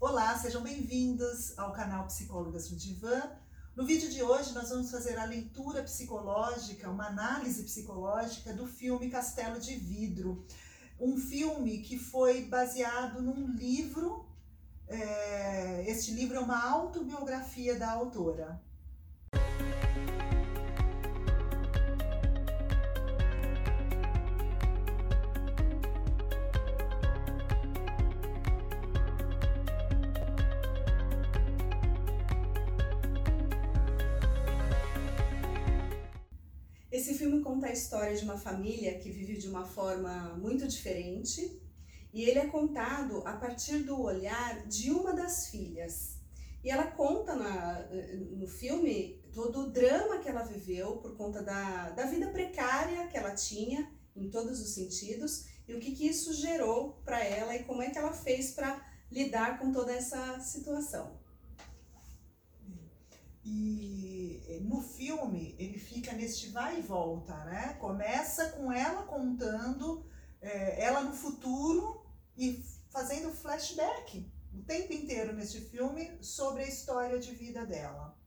[0.00, 3.22] Olá, sejam bem-vindos ao canal Psicólogas no Divã.
[3.76, 9.10] No vídeo de hoje nós vamos fazer a leitura psicológica, uma análise psicológica do filme
[9.10, 10.42] Castelo de Vidro.
[10.98, 14.24] Um filme que foi baseado num livro.
[14.88, 18.58] É, este livro é uma autobiografia da autora.
[38.00, 41.60] História de uma família que vive de uma forma muito diferente
[42.14, 46.18] e ele é contado a partir do olhar de uma das filhas.
[46.64, 47.86] E ela conta na,
[48.36, 53.18] no filme todo o drama que ela viveu por conta da, da vida precária que
[53.18, 57.64] ela tinha, em todos os sentidos, e o que, que isso gerou para ela e
[57.64, 61.19] como é que ela fez para lidar com toda essa situação.
[63.44, 67.74] E no filme ele fica neste vai e volta, né?
[67.80, 70.04] Começa com ela contando
[70.40, 72.04] é, ela no futuro
[72.36, 78.18] e fazendo flashback o tempo inteiro neste filme sobre a história de vida dela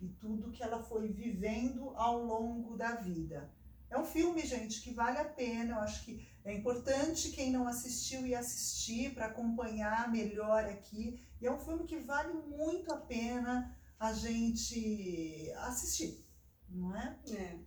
[0.00, 3.50] e tudo que ela foi vivendo ao longo da vida.
[3.90, 5.76] É um filme, gente, que vale a pena.
[5.76, 11.20] Eu acho que é importante quem não assistiu ir assistir para acompanhar melhor aqui.
[11.40, 16.24] E é um filme que vale muito a pena a gente assistir,
[16.68, 17.18] não é?
[17.30, 17.58] É.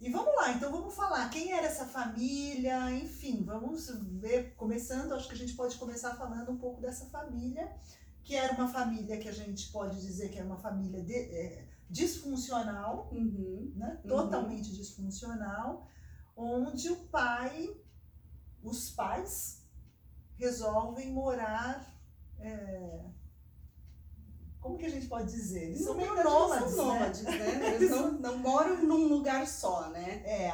[0.00, 3.88] E vamos lá, então vamos falar quem era essa família, enfim, vamos
[4.20, 7.74] ver, começando, acho que a gente pode começar falando um pouco dessa família,
[8.22, 11.68] que era uma família que a gente pode dizer que era uma família de, é,
[11.90, 13.72] disfuncional, Uhum.
[13.74, 14.00] né?
[14.04, 14.08] Uhum.
[14.08, 15.88] totalmente disfuncional,
[16.36, 17.74] onde o pai,
[18.62, 19.66] os pais,
[20.36, 21.96] resolvem morar.
[22.38, 23.04] é,
[24.60, 25.68] como que a gente pode dizer?
[25.68, 26.98] Eles são meio nômades, são né?
[26.98, 27.74] nômades, né?
[27.74, 30.22] Eles não, não moram num lugar só, né?
[30.24, 30.50] É,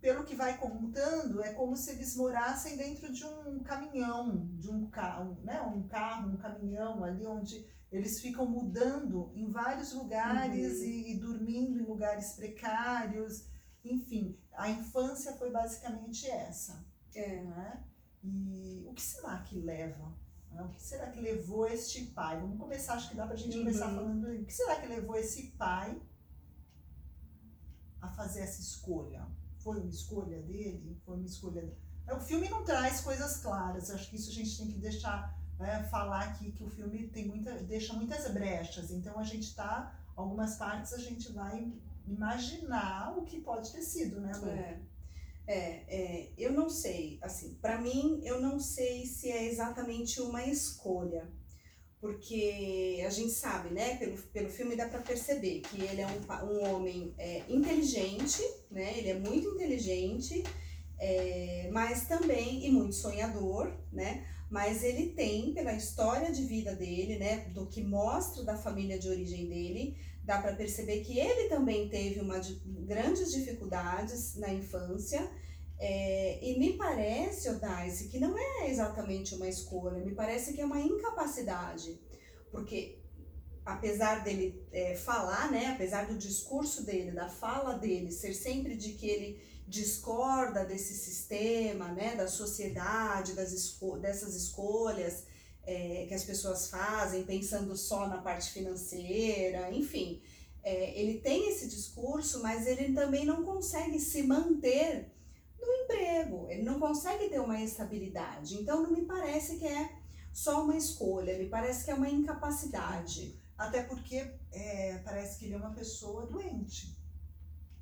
[0.00, 4.88] pelo que vai contando, é como se eles morassem dentro de um caminhão, de um
[4.90, 5.60] carro, né?
[5.62, 10.84] Um carro, um caminhão ali onde eles ficam mudando em vários lugares Uhum.
[10.84, 13.46] e, e dormindo em lugares precários.
[13.84, 16.84] Enfim, a infância foi basicamente essa.
[17.14, 17.42] É.
[17.42, 17.84] né?
[18.22, 20.12] E o que será que leva?
[20.50, 20.62] Né?
[20.62, 22.40] O que será que levou este pai?
[22.40, 23.64] Vamos começar, acho que dá pra gente Uhum.
[23.64, 24.28] começar falando.
[24.28, 26.00] O que será que levou esse pai
[28.00, 29.26] a fazer essa escolha?
[29.58, 30.98] Foi uma escolha dele?
[31.04, 31.72] Foi uma escolha.
[32.06, 33.90] É, O filme não traz coisas claras.
[33.90, 37.28] Acho que isso a gente tem que deixar né, falar aqui que o filme tem
[37.28, 38.90] muita, deixa muitas brechas.
[38.90, 41.72] Então a gente tá, algumas partes a gente vai
[42.06, 44.48] imaginar o que pode ter sido, né, Lu?
[44.48, 44.80] É.
[45.52, 50.46] É, é, eu não sei, assim, para mim, eu não sei se é exatamente uma
[50.46, 51.28] escolha,
[52.00, 56.52] porque a gente sabe, né, pelo, pelo filme dá para perceber que ele é um,
[56.52, 58.40] um homem é, inteligente,
[58.70, 60.44] né, ele é muito inteligente,
[61.00, 67.18] é, mas também, e muito sonhador, né, mas ele tem, pela história de vida dele,
[67.18, 71.88] né, do que mostra da família de origem dele, dá para perceber que ele também
[71.88, 72.40] teve uma,
[72.86, 75.28] grandes dificuldades na infância.
[75.82, 80.64] É, e me parece, Odaice, que não é exatamente uma escolha, me parece que é
[80.64, 81.98] uma incapacidade.
[82.52, 83.00] Porque
[83.64, 88.92] apesar dele é, falar, né, apesar do discurso dele, da fala dele, ser sempre de
[88.92, 95.24] que ele discorda desse sistema, né, da sociedade, das esco dessas escolhas
[95.62, 100.20] é, que as pessoas fazem, pensando só na parte financeira, enfim.
[100.62, 105.10] É, ele tem esse discurso, mas ele também não consegue se manter
[105.60, 108.56] no emprego, ele não consegue ter uma estabilidade.
[108.56, 109.98] Então, não me parece que é
[110.32, 113.38] só uma escolha, me parece que é uma incapacidade.
[113.56, 116.98] Até porque é, parece que ele é uma pessoa doente.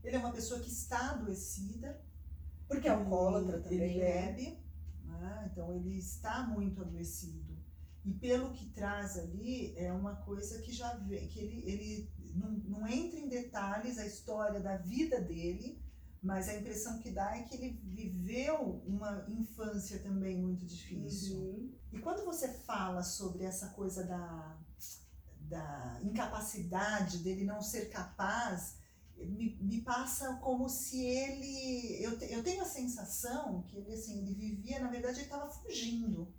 [0.03, 2.03] Ele é uma pessoa que está adoecida.
[2.67, 4.59] Porque é alcoólatra ele, também, Ele bebe,
[5.05, 5.51] né?
[5.51, 7.57] então ele está muito adoecido.
[8.05, 12.51] E pelo que traz ali, é uma coisa que já vem, que ele, ele não,
[12.51, 15.81] não entra em detalhes a história da vida dele,
[16.23, 21.37] mas a impressão que dá é que ele viveu uma infância também muito difícil.
[21.39, 21.73] Uhum.
[21.93, 24.59] E quando você fala sobre essa coisa da,
[25.41, 28.77] da incapacidade dele não ser capaz,
[29.17, 32.03] me, me passa como se ele.
[32.03, 35.49] Eu, te- eu tenho a sensação que ele, assim, ele vivia, na verdade, ele estava
[35.51, 36.33] fugindo.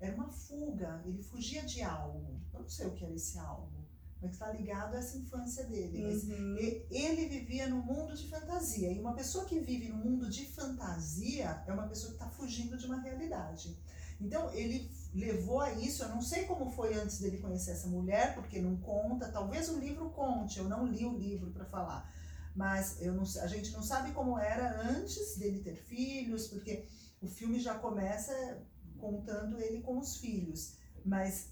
[0.00, 2.40] Era uma fuga, ele fugia de algo.
[2.52, 3.87] Eu não sei o que era esse algo,
[4.20, 6.04] mas está ligado a essa infância dele.
[6.04, 6.56] Uhum.
[6.90, 8.92] ele vivia no mundo de fantasia.
[8.92, 12.76] E uma pessoa que vive no mundo de fantasia é uma pessoa que está fugindo
[12.76, 13.78] de uma realidade.
[14.20, 16.02] Então, ele levou a isso.
[16.02, 19.30] Eu não sei como foi antes dele conhecer essa mulher, porque não conta.
[19.30, 20.58] Talvez o livro conte.
[20.58, 22.12] Eu não li o livro para falar,
[22.56, 26.86] mas eu não, a gente não sabe como era antes dele ter filhos, porque
[27.22, 28.60] o filme já começa
[28.98, 31.50] contando ele com os filhos, mas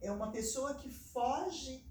[0.00, 1.84] é uma pessoa que foge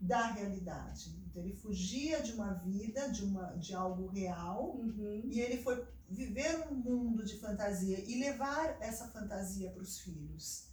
[0.00, 1.14] da realidade.
[1.28, 5.22] Então ele fugia de uma vida, de uma de algo real, Uhum.
[5.24, 10.68] e ele foi viver um mundo de fantasia e levar essa fantasia para os filhos,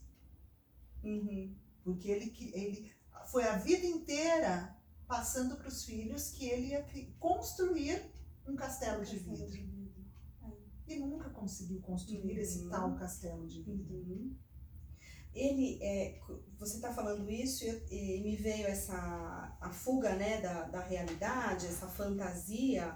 [1.04, 1.54] Uhum.
[1.84, 2.92] porque ele ele
[3.32, 4.76] foi a vida inteira
[5.08, 6.86] passando para os filhos que ele ia
[7.20, 8.02] construir
[8.48, 9.48] um castelo de vidro
[10.88, 12.70] e nunca conseguiu construir esse Uhum.
[12.70, 13.96] tal castelo de vidro.
[13.98, 14.36] Uhum.
[15.38, 16.20] Ele, é,
[16.58, 21.68] você está falando isso e, e me veio essa a fuga né, da, da realidade,
[21.68, 22.96] essa fantasia,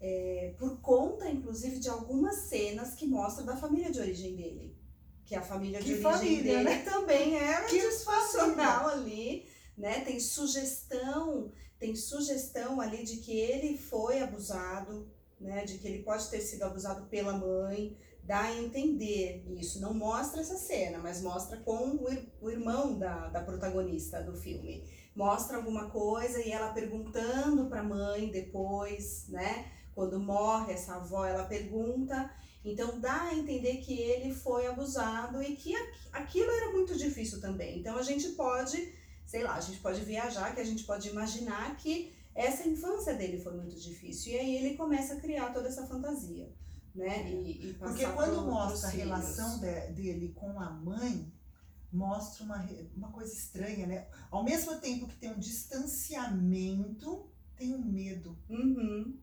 [0.00, 4.76] é, por conta, inclusive, de algumas cenas que mostram da família de origem dele.
[5.24, 6.82] Que a família de Que origem família, dele né?
[6.82, 9.46] também era Que disfuncional ali,
[9.78, 10.00] né?
[10.00, 15.08] Tem sugestão, tem sugestão ali de que ele foi abusado,
[15.40, 15.64] né?
[15.64, 19.80] De que ele pode ter sido abusado pela mãe, dá a entender isso.
[19.80, 24.34] Não mostra essa cena, mas mostra com o, ir- o irmão da, da protagonista do
[24.36, 24.84] filme.
[25.14, 29.70] Mostra alguma coisa e ela perguntando para a mãe depois, né?
[29.94, 32.30] Quando morre essa avó, ela pergunta.
[32.64, 37.40] Então dá a entender que ele foi abusado e que aqu- aquilo era muito difícil
[37.40, 37.80] também.
[37.80, 38.94] Então a gente pode,
[39.26, 43.38] sei lá, a gente pode viajar, que a gente pode imaginar que essa infância dele
[43.38, 44.32] foi muito difícil.
[44.32, 46.48] E aí ele começa a criar toda essa fantasia,
[46.94, 47.30] né?
[47.30, 51.32] E, e Porque quando mostra a relação de- dele com a mãe,
[51.92, 52.66] mostra uma,
[52.96, 54.06] uma coisa estranha, né?
[54.30, 58.36] Ao mesmo tempo que tem um distanciamento, tem um medo.
[58.48, 59.18] Uhum.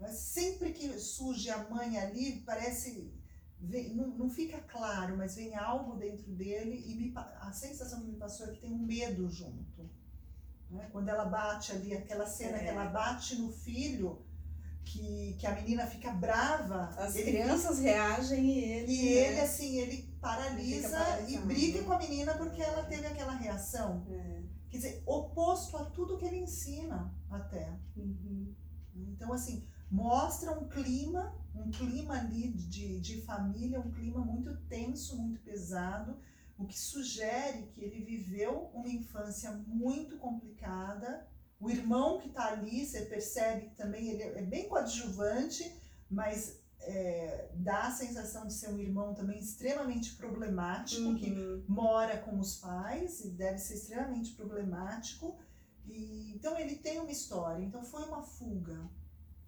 [0.00, 3.12] Mas Sempre que surge a mãe ali, parece.
[3.60, 8.08] vem- não, não fica claro, mas vem algo dentro dele e me a sensação que
[8.08, 9.88] me passou é que tem um medo junto.
[10.70, 10.88] né?
[10.92, 12.60] Quando ela bate ali, aquela cena É.
[12.64, 14.20] que ela bate no filho,
[14.84, 16.90] que, que a menina fica brava.
[16.96, 18.92] As ele crianças reagem e ele.
[18.92, 19.10] e né?
[19.10, 21.30] ele, assim, ele paralisa paralisado.
[21.30, 24.06] e briga com a menina porque ela teve aquela reação.
[24.10, 24.42] É.
[24.68, 27.72] Quer dizer, oposto a tudo que ele ensina até.
[27.96, 28.52] Uhum.
[28.96, 35.16] Então, assim, mostra um clima, um clima ali de, de família, um clima muito tenso,
[35.16, 36.18] muito pesado,
[36.58, 41.26] o que sugere que ele viveu uma infância muito complicada.
[41.64, 45.64] O irmão que está ali, você percebe que também ele é bem coadjuvante,
[46.10, 51.64] mas é, dá a sensação de ser um irmão também extremamente problemático, que Uhum.
[51.66, 55.38] mora com os pais e deve ser extremamente problemático.
[55.86, 58.78] E, então ele tem uma história, então foi uma fuga.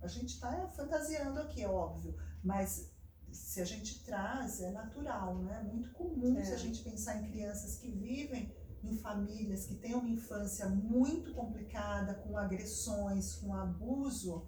[0.01, 2.91] A gente está fantasiando aqui, é óbvio, mas
[3.33, 5.61] se a gente traz, é natural, né?
[5.61, 6.45] É muito comum É.
[6.45, 8.51] se a gente pensar em crianças que vivem
[8.83, 14.47] em famílias que têm uma infância muito complicada, com agressões, com abuso,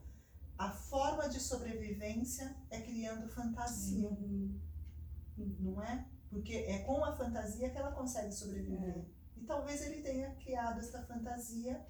[0.56, 4.10] a forma de sobrevivência é criando fantasia
[5.38, 5.56] Uhum.
[5.60, 6.04] não é?
[6.28, 9.04] Porque é com a fantasia que ela consegue sobreviver.
[9.36, 11.86] E talvez ele tenha criado essa fantasia,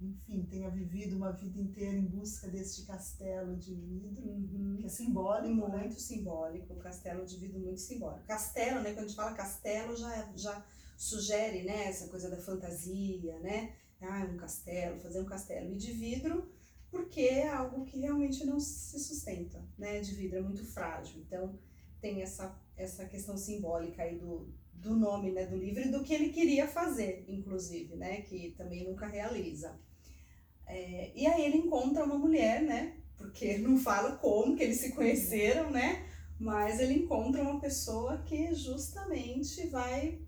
[0.00, 4.76] enfim, tenha vivido uma vida inteira em busca deste castelo de vidro, Uhum.
[4.78, 5.78] que é simbólico, né?
[5.78, 8.26] Muito simbólico, o castelo de vidro muito simbólico.
[8.26, 8.92] Castelo, né?
[8.92, 10.64] Quando a gente fala castelo, já, já
[10.96, 11.84] sugere, né?
[11.88, 13.74] Essa coisa da fantasia, né?
[14.00, 15.72] Ah, um castelo, fazer um castelo.
[15.72, 16.50] E de vidro,
[16.90, 20.00] porque é algo que realmente não se sustenta, né?
[20.00, 21.20] De vidro é muito frágil.
[21.20, 21.58] Então,
[22.00, 25.44] tem essa, essa questão simbólica aí do, do nome, né?
[25.46, 28.22] Do livro e do que ele queria fazer, inclusive, né?
[28.22, 29.78] Que também nunca realiza.
[30.70, 32.96] É, e aí ele encontra uma mulher, né?
[33.16, 36.06] Porque não fala como que eles se conheceram, né?
[36.38, 40.20] Mas ele encontra uma pessoa que justamente vai.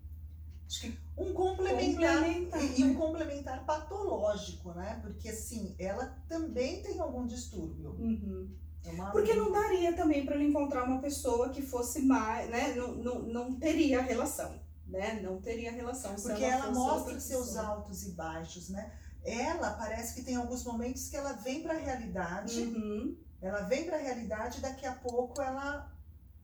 [0.67, 2.95] Acho que Um complementar, Complementar, e, e um né?
[2.95, 4.99] complementar patológico, né?
[5.01, 7.91] Porque assim, ela também tem algum distúrbio.
[7.91, 8.49] Uhum.
[8.85, 12.75] É Porque não daria também para ele encontrar uma pessoa que fosse mais, né?
[12.75, 15.21] Não, não, não teria relação, né?
[15.21, 16.13] Não teria relação.
[16.15, 18.91] Porque ela ela mostra seus altos e baixos, né?
[19.23, 23.17] Ela parece que tem alguns momentos que ela vem para a realidade, Uhum.
[23.41, 25.91] ela vem para a realidade e daqui a pouco ela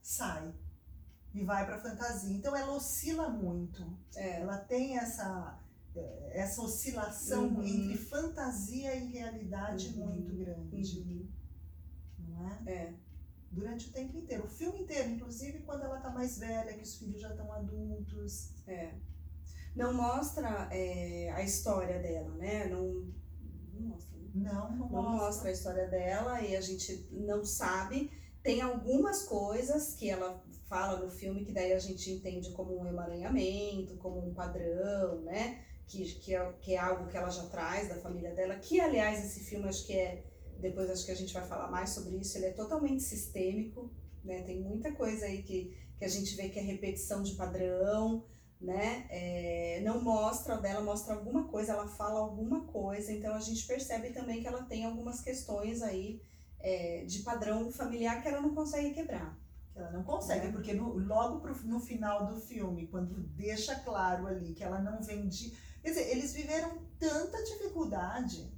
[0.02, 0.54] sai
[1.34, 2.34] e vai para a fantasia.
[2.34, 3.86] Então ela oscila muito.
[4.16, 4.40] É.
[4.40, 5.58] Ela tem essa
[5.94, 7.62] eh, essa oscilação Uhum.
[7.64, 10.06] entre fantasia e realidade Uhum.
[10.06, 11.28] muito grande, Uhum.
[12.28, 12.72] não é?
[12.72, 12.94] É.
[13.50, 16.94] Durante o tempo inteiro, o filme inteiro, inclusive quando ela tá mais velha, que os
[16.96, 18.52] filhos já estão adultos.
[18.68, 18.94] É.
[19.74, 22.66] Não mostra é, a história dela, né?
[22.68, 23.06] Não,
[23.72, 24.18] não mostra.
[24.18, 24.30] né?
[24.34, 28.10] Não, não, Não mostra a história dela e a gente não sabe.
[28.42, 32.86] Tem algumas coisas que ela fala no filme que daí a gente entende como um
[32.86, 35.64] emaranhamento, como um padrão, né?
[35.86, 39.24] Que, que, é, que é algo que ela já traz da família dela, que aliás
[39.24, 40.24] esse filme acho que é,
[40.60, 43.90] depois acho que a gente vai falar mais sobre isso, ele é totalmente sistêmico,
[44.24, 44.42] né?
[44.42, 48.24] Tem muita coisa aí que, que a gente vê que é repetição de padrão,
[48.60, 49.06] né?
[49.08, 54.10] É, não mostra, dela mostra alguma coisa, ela fala alguma coisa, então a gente percebe
[54.10, 56.22] também que ela tem algumas questões aí
[56.58, 59.38] é, de padrão familiar que ela não consegue quebrar.
[59.74, 60.52] Ela não consegue, é.
[60.52, 65.02] porque no, logo pro, no final do filme, quando deixa claro ali que ela não
[65.02, 65.56] vende.
[65.80, 68.52] Quer dizer, eles viveram tanta dificuldade,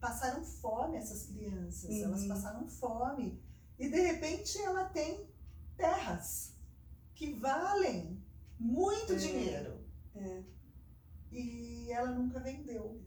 [0.00, 2.04] passaram fome essas crianças, uhum.
[2.04, 3.40] elas passaram fome.
[3.78, 5.24] E de repente ela tem
[5.76, 6.56] terras
[7.14, 8.20] que valem
[8.58, 9.16] muito é.
[9.16, 9.80] dinheiro.
[10.14, 10.42] É.
[11.30, 13.02] E ela nunca vendeu.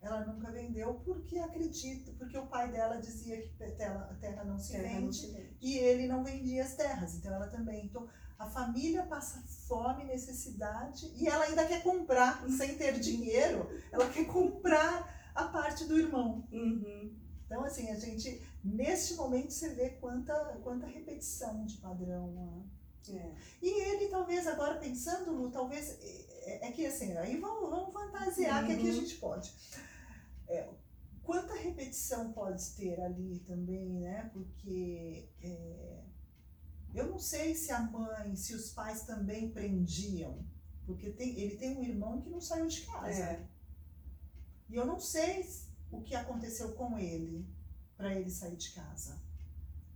[0.00, 4.44] Ela nunca vendeu porque acredita, porque o pai dela dizia que a terra, a terra
[4.44, 5.56] não se terra vende não se vende.
[5.60, 7.86] e ele não vendia as terras, então ela também.
[7.86, 14.08] Então a família passa fome, necessidade e ela ainda quer comprar, sem ter dinheiro, ela
[14.08, 16.46] quer comprar a parte do irmão.
[16.52, 17.16] Uhum.
[17.44, 22.30] Então, assim, a gente, neste momento, você vê quanta, quanta repetição de padrão.
[22.32, 22.62] Né?
[23.16, 23.34] É.
[23.62, 25.98] E ele, talvez, agora pensando, Lu, talvez.
[26.42, 28.66] É, é que assim, aí vamos, vamos fantasiar uhum.
[28.66, 29.52] que aqui a gente pode.
[30.48, 30.68] É,
[31.22, 34.30] quanta repetição pode ter ali também, né?
[34.32, 36.04] Porque é,
[36.94, 40.44] eu não sei se a mãe, se os pais também prendiam,
[40.86, 43.22] porque tem, ele tem um irmão que não saiu de casa.
[43.22, 43.46] É.
[44.70, 45.46] E eu não sei
[45.90, 47.46] o que aconteceu com ele
[47.96, 49.20] para ele sair de casa.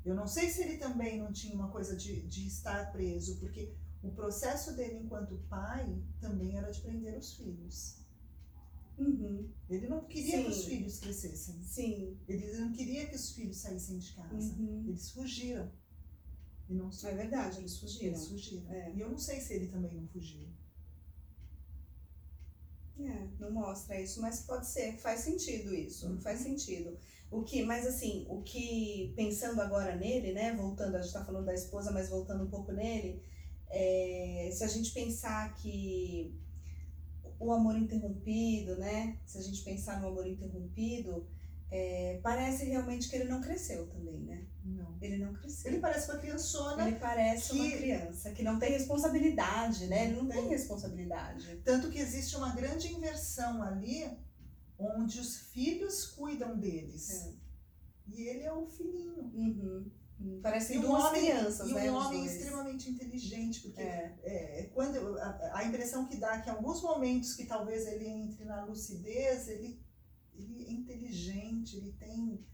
[0.04, 3.72] Eu não sei se ele também não tinha uma coisa de, de estar preso, porque
[4.02, 8.02] o processo dele enquanto pai também era de prender os filhos.
[8.98, 9.48] Uhum.
[9.70, 10.44] Ele não queria Sim.
[10.44, 11.62] que os filhos crescessem.
[11.62, 12.18] Sim.
[12.28, 14.54] Ele não queria que os filhos saíssem de casa.
[14.54, 14.84] Uhum.
[14.88, 15.70] Eles fugiram.
[16.68, 18.16] E não É verdade, eles fugiram.
[18.16, 18.70] Eles fugiram.
[18.72, 18.92] É.
[18.94, 20.46] E eu não sei se ele também não fugiu.
[22.98, 26.20] É, não mostra isso, mas pode ser, faz sentido isso, uhum.
[26.20, 26.96] faz sentido.
[27.32, 31.46] O que, mas assim, o que, pensando agora nele, né, voltando, a gente tá falando
[31.46, 33.22] da esposa, mas voltando um pouco nele,
[33.70, 36.38] é, se a gente pensar que
[37.40, 39.18] o amor interrompido, né?
[39.26, 41.26] Se a gente pensar no amor interrompido,
[41.70, 44.46] é, parece realmente que ele não cresceu também, né?
[44.62, 44.96] Não.
[45.00, 45.72] Ele não cresceu.
[45.72, 46.86] Ele parece uma criançona.
[46.86, 47.58] Ele parece que...
[47.58, 50.04] uma criança que não tem responsabilidade, né?
[50.04, 51.60] Ele não tem responsabilidade.
[51.64, 54.04] Tanto que existe uma grande inversão ali,
[54.96, 57.10] onde os filhos cuidam deles.
[57.10, 57.34] É.
[58.08, 59.30] E ele é o filhinho.
[59.34, 59.90] Uhum.
[60.40, 61.90] Parecem um duas homem, crianças, e né?
[61.90, 64.18] um homem extremamente inteligente, porque É.
[64.22, 68.06] é, quando a, a impressão que dá é que em alguns momentos que talvez ele
[68.06, 69.80] entre na lucidez, ele,
[70.34, 72.44] ele é inteligente, ele tem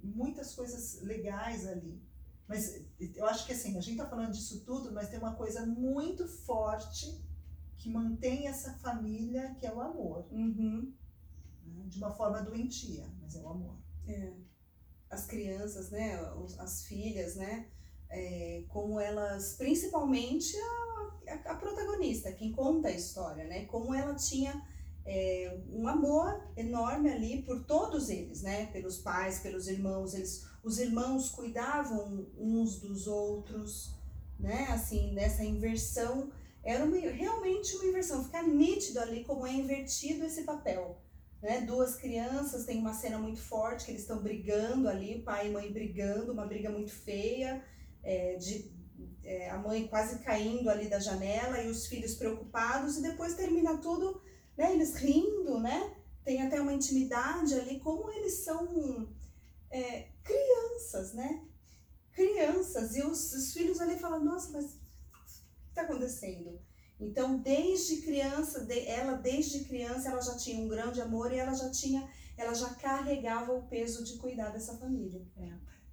[0.00, 2.00] muitas coisas legais ali.
[2.46, 5.66] Mas eu acho que assim, a gente está falando disso tudo, mas tem uma coisa
[5.66, 7.20] muito forte
[7.76, 10.28] que mantém essa família, que é o amor.
[10.30, 10.92] Uhum.
[11.66, 11.84] Né?
[11.86, 13.76] De uma forma doentia, mas é o amor.
[14.06, 14.32] É.
[15.10, 16.18] As crianças, né?
[16.58, 17.68] As filhas, né?
[18.08, 23.64] É, como elas, principalmente a, a, a protagonista, quem conta a história, né?
[23.66, 24.64] Como ela tinha
[25.06, 28.66] é, um amor enorme ali por todos eles, né?
[28.66, 33.94] Pelos pais, pelos irmãos, eles, os irmãos cuidavam uns dos outros,
[34.38, 34.66] né?
[34.70, 36.32] Assim, nessa inversão,
[36.62, 41.00] era uma, realmente uma inversão, fica nítido ali como é invertido esse papel,
[41.42, 41.60] né?
[41.62, 45.72] Duas crianças, tem uma cena muito forte que eles estão brigando ali, pai e mãe
[45.72, 47.64] brigando, uma briga muito feia,
[48.02, 48.70] é, de
[49.24, 53.76] é, a mãe quase caindo ali da janela e os filhos preocupados, e depois termina
[53.78, 54.22] tudo
[54.56, 55.94] né, eles rindo, né?
[56.24, 59.08] Tem até uma intimidade ali, como eles são
[59.70, 61.44] é, crianças, né?
[62.12, 66.58] Crianças, e os, os filhos ali falam, nossa, mas o que está acontecendo?
[66.98, 71.70] Então, desde criança, ela desde criança, ela já tinha um grande amor e ela já
[71.70, 75.22] tinha, ela já carregava o peso de cuidar dessa família.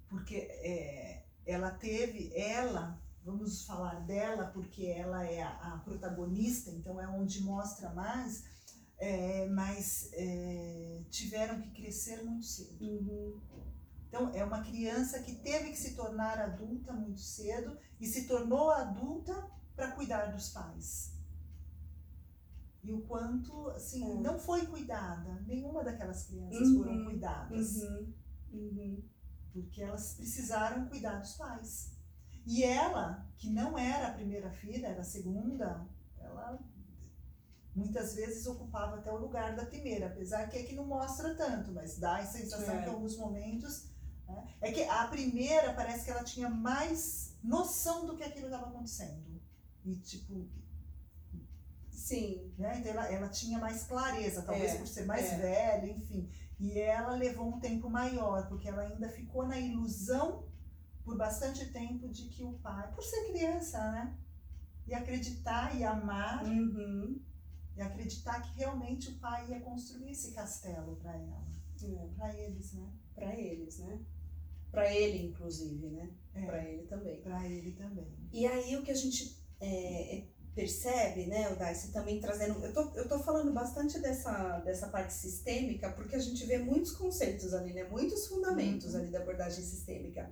[0.08, 7.00] Porque é, ela teve, ela, vamos falar dela, porque ela é a, a protagonista, então
[7.00, 8.44] é onde mostra mais,
[8.98, 13.42] é, mas é, tiveram que crescer muito cedo.
[14.08, 18.70] Então, é uma criança que teve que se tornar adulta muito cedo e se tornou
[18.70, 21.12] adulta para cuidar dos pais.
[22.82, 24.14] E o quanto, assim, É.
[24.20, 25.40] não foi cuidada.
[25.46, 27.76] Nenhuma daquelas crianças Uhum, foram cuidadas.
[27.76, 28.12] Uhum.
[28.52, 29.02] Uhum.
[29.52, 31.92] Porque elas precisaram cuidar dos pais.
[32.46, 35.86] E ela, que não era a primeira filha, era a segunda,
[36.18, 36.58] ela
[37.74, 41.98] muitas vezes ocupava até o lugar da primeira, apesar que aqui não mostra tanto, mas
[41.98, 42.82] dá a sensação É.
[42.82, 43.88] que em alguns momentos.
[44.28, 48.66] né, É que a primeira parece que ela tinha mais noção do que aquilo estava
[48.68, 49.23] acontecendo.
[49.84, 50.48] E, tipo,
[51.90, 52.52] Sim.
[52.58, 52.78] né?
[52.78, 55.38] Então ela, ela tinha mais clareza, talvez É, por ser mais é.
[55.38, 56.28] velha, enfim.
[56.58, 60.44] E ela levou um tempo maior, porque ela ainda ficou na ilusão
[61.04, 64.16] por bastante tempo de que o pai, por ser criança, né?
[64.86, 67.20] E acreditar e amar, Uhum.
[67.76, 71.44] e acreditar que realmente o pai ia construir esse castelo para ela,
[71.82, 72.88] É, para eles, né?
[73.14, 74.00] para eles, né?
[74.70, 76.10] Para ele, inclusive, né?
[76.34, 76.46] É.
[76.46, 77.20] Para ele também.
[77.20, 78.08] Para ele também.
[78.32, 82.62] E aí o que a gente é, é, percebe, né, o Daisy também trazendo.
[82.64, 86.92] Eu tô, eu tô falando bastante dessa, dessa parte sistêmica, porque a gente vê muitos
[86.92, 87.84] conceitos ali, né?
[87.84, 89.00] Muitos fundamentos Uhum.
[89.00, 90.30] ali da abordagem sistêmica,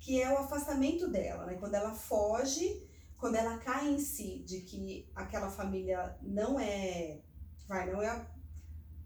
[0.00, 1.54] que é o afastamento dela, né?
[1.60, 2.88] Quando ela foge,
[3.18, 7.20] quando ela cai em si de que aquela família não é.
[7.68, 8.26] Vai, não é.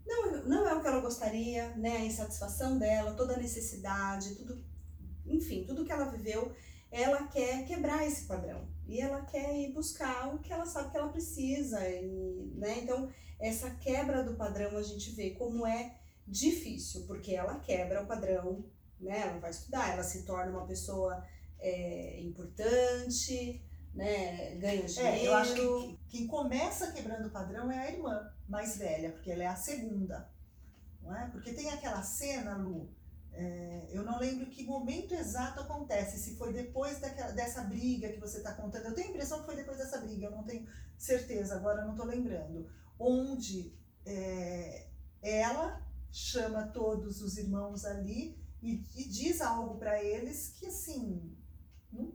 [0.07, 1.97] Não, não é o que ela gostaria, né?
[1.97, 4.63] A insatisfação dela, toda a necessidade, tudo.
[5.25, 6.55] Enfim, tudo que ela viveu
[6.89, 10.97] ela quer quebrar esse padrão e ela quer ir buscar o que ela sabe que
[10.97, 12.79] ela precisa e, né?
[12.79, 18.07] Então essa quebra do padrão a gente vê como é difícil porque ela quebra o
[18.07, 18.65] padrão,
[18.99, 19.19] né?
[19.21, 21.25] Ela vai estudar, ela se torna uma pessoa
[21.59, 23.61] é, importante,
[23.93, 24.55] né?
[24.55, 25.17] Ganha dinheiro.
[25.17, 29.31] É, eu acho que quem começa quebrando o padrão é a irmã mais velha, porque
[29.31, 30.29] ela é a segunda.
[31.01, 31.29] Não é?
[31.29, 32.89] Porque tem aquela cena, Lu,
[33.39, 38.19] é, eu não lembro que momento exato acontece, se foi depois daquela, dessa briga que
[38.19, 38.85] você está contando.
[38.85, 40.67] Eu tenho a impressão que foi depois dessa briga, eu não tenho
[40.97, 42.67] certeza, agora eu não estou lembrando.
[42.99, 43.71] Onde
[44.05, 44.87] é,
[45.21, 51.37] ela chama todos os irmãos ali e, e diz algo para eles que assim,
[51.93, 52.11] não,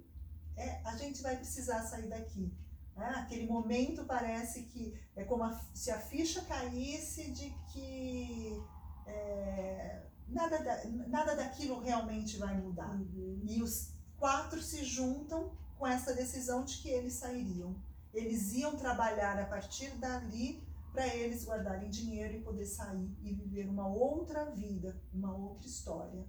[0.57, 2.52] é, a gente vai precisar sair daqui.
[2.97, 3.07] né?
[3.17, 8.61] Aquele momento parece que é como a- se a ficha caísse de que
[9.07, 10.02] é,
[10.33, 12.95] nada, da- nada daquilo realmente vai mudar.
[12.95, 13.43] Uhum.
[13.47, 17.75] E os quatro se juntam com essa decisão de que eles sairiam.
[18.15, 20.62] Eles iam trabalhar a partir dali
[20.93, 26.25] para eles guardarem dinheiro e poder sair e viver uma outra vida, uma outra história.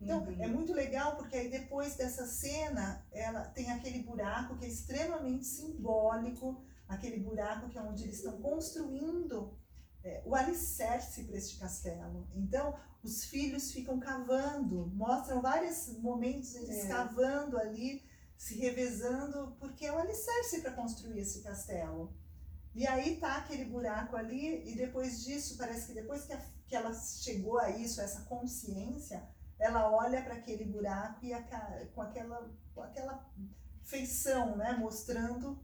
[0.00, 0.36] Então, Uhum.
[0.42, 5.46] é muito legal porque aí depois dessa cena, ela tem aquele buraco que é extremamente
[5.46, 9.56] simbólico, aquele buraco que é onde eles estão construindo
[10.04, 12.26] é, o alicerce para este castelo.
[12.34, 16.88] Então, os filhos ficam cavando, mostram vários momentos eles É.
[16.88, 18.02] cavando ali,
[18.36, 22.12] se revezando, porque é o alicerce para construir esse castelo.
[22.74, 26.74] E aí tá aquele buraco ali, e depois disso, parece que depois que, a- que
[26.74, 29.22] ela chegou a isso, a essa consciência,
[29.58, 31.42] ela olha para aquele buraco e a
[31.94, 33.30] com aquela, com aquela
[33.84, 35.58] feição, né, mostrando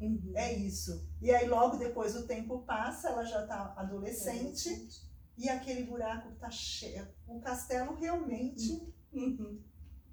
[0.00, 0.32] Uhum.
[0.34, 1.08] é isso.
[1.20, 5.02] E aí logo depois o tempo passa, ela já tá adolescente
[5.40, 7.06] e aquele buraco tá cheio.
[7.26, 8.80] O castelo realmente
[9.12, 9.58] Uhum.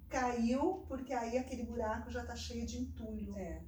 [0.10, 3.62] caiu porque aí aquele buraco já tá cheio de entulho, É.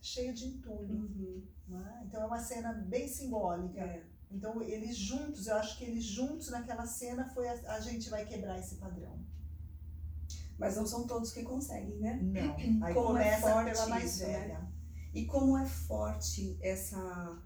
[0.00, 0.94] cheio de entulho.
[0.94, 1.46] Uhum.
[1.68, 2.02] né?
[2.06, 3.80] Então é uma cena bem simbólica.
[3.80, 4.02] É.
[4.30, 8.24] Então eles juntos, eu acho que eles juntos naquela cena foi a, a gente vai
[8.24, 9.18] quebrar esse padrão.
[10.58, 12.14] Mas não são todos que conseguem, né?
[12.22, 12.56] Não.
[12.84, 14.38] Aí Como é começa forte pela mais isso, né?
[14.38, 14.68] velha.
[15.14, 17.42] E como é forte essa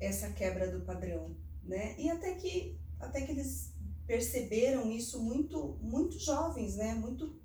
[0.00, 1.36] essa quebra do padrão,
[1.70, 1.94] né?
[1.98, 3.72] E até que até que eles
[4.06, 6.94] perceberam isso muito muito jovens, né?
[6.94, 7.38] Muito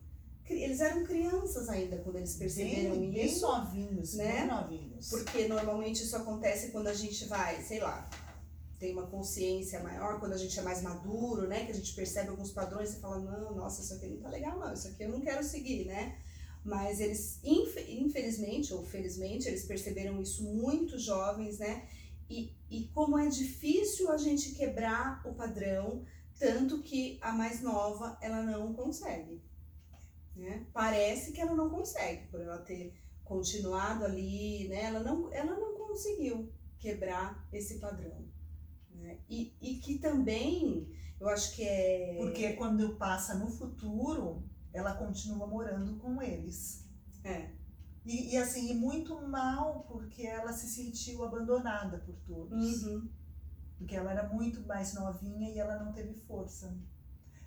[0.48, 4.40] eles eram crianças ainda quando eles perceberam bem, bem isso, novinhos, né?
[4.42, 5.10] bem novinhos.
[5.10, 8.08] porque normalmente isso acontece quando a gente vai, sei lá,
[8.78, 11.66] tem uma consciência maior, quando a gente é mais maduro, né?
[11.66, 14.60] Que a gente percebe alguns padrões e fala, não, nossa, isso aqui não tá legal,
[14.60, 16.16] não, isso aqui eu não quero seguir, né?
[16.64, 21.88] Mas eles, infe- infelizmente ou felizmente, eles perceberam isso muito jovens, né?
[22.30, 26.04] E, e como é difícil a gente quebrar o padrão,
[26.38, 29.42] tanto que a mais nova, ela não consegue,
[30.36, 30.66] né?
[30.74, 34.84] Parece que ela não consegue, por ela ter continuado ali, né?
[34.86, 38.26] Ela não, ela não conseguiu quebrar esse padrão,
[38.94, 39.20] né?
[39.30, 40.88] E, e que também,
[41.20, 42.18] eu acho que é...
[42.18, 46.86] Porque quando passa no futuro, ela continua morando com eles.
[47.24, 47.50] É,
[48.06, 52.84] E, e, assim, e muito mal porque ela se sentiu abandonada por todos.
[52.84, 53.10] uhum,
[53.78, 56.78] Porque ela era muito mais novinha e ela não teve força.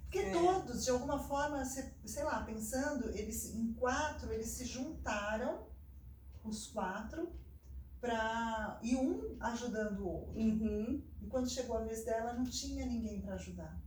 [0.03, 0.33] Porque É.
[0.33, 5.67] todos, de alguma forma, se- sei lá, pensando, eles em quatro, eles se juntaram,
[6.43, 7.33] os quatro,
[8.01, 10.39] pra, e um ajudando o outro.
[10.41, 13.79] uhum, E quando chegou a vez dela, não tinha ninguém para ajudar.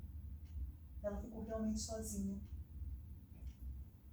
[1.03, 2.39] Ela ficou realmente sozinha.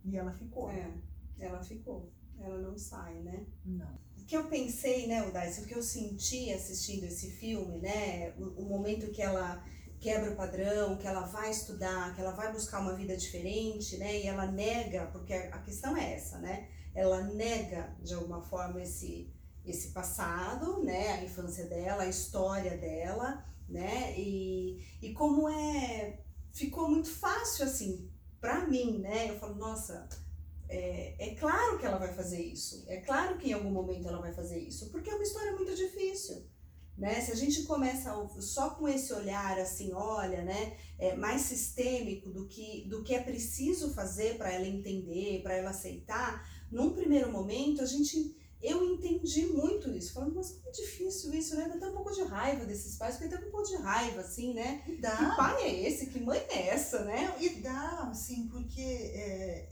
[0.05, 0.71] E ela ficou.
[0.71, 0.93] é,
[1.39, 3.47] ela ficou, ela não sai, né?
[3.65, 3.99] Não.
[4.17, 8.63] O que eu pensei, né, Udais, o que eu senti assistindo esse filme, né, o,
[8.63, 9.65] o momento que ela
[10.01, 14.21] quebra o padrão, que ela vai estudar, que ela vai buscar uma vida diferente, né?
[14.21, 16.69] E ela nega, porque a questão é essa, né?
[16.95, 19.33] Ela nega de alguma forma esse
[19.65, 21.15] esse passado, né?
[21.15, 24.19] A infância dela, a história dela, né?
[24.19, 26.21] E, e como é
[26.53, 29.31] ficou muito fácil assim para mim, né?
[29.31, 30.09] Eu falo, nossa,
[30.69, 32.85] é, é claro que ela vai fazer isso.
[32.89, 35.75] É claro que em algum momento ela vai fazer isso, porque é uma história muito
[35.75, 36.47] difícil.
[36.97, 37.21] Né?
[37.21, 42.47] Se a gente começa só com esse olhar assim, olha, né, é mais sistêmico do
[42.47, 47.83] que, do que é preciso fazer para ela entender, para ela aceitar, num primeiro momento
[47.83, 51.69] a gente eu entendi muito isso, falando, mas como é difícil isso, né?
[51.69, 54.53] Dá até um pouco de raiva desses pais, porque tem um pouco de raiva, assim,
[54.53, 54.83] né?
[55.01, 55.17] Dá.
[55.17, 56.07] Que pai é esse?
[56.07, 57.37] Que mãe é essa, né?
[57.41, 59.69] E dá, assim, porque é,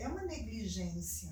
[0.00, 1.30] é uma negligência.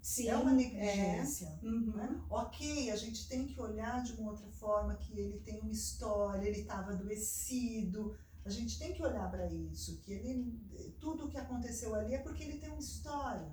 [0.00, 1.46] Sim, é uma negligência.
[1.62, 1.66] É.
[1.66, 1.92] Uhum.
[1.96, 2.20] Né?
[2.30, 6.46] Ok, a gente tem que olhar de uma outra forma que ele tem uma história,
[6.48, 8.16] ele estava adoecido.
[8.44, 10.58] A gente tem que olhar para isso, que ele
[10.98, 13.50] tudo o que aconteceu ali é porque ele tem uma história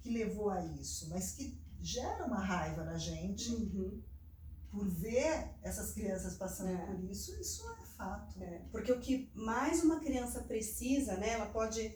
[0.00, 4.00] que levou a isso, mas que gera uma raiva na gente Uhum.
[4.70, 6.86] por ver essas crianças passando É.
[6.86, 7.38] por isso.
[7.40, 8.42] Isso é fato.
[8.42, 11.30] É, porque o que mais uma criança precisa, né?
[11.30, 11.94] Ela pode